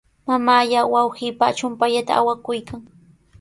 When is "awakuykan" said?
2.19-2.81